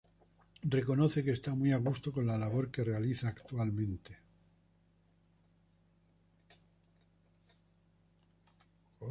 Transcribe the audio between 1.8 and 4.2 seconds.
gusto con la labor que realiza actualmente.